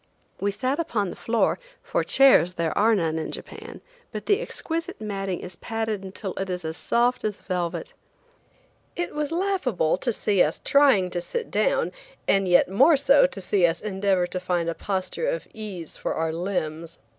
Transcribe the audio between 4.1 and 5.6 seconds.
but the exquisite matting is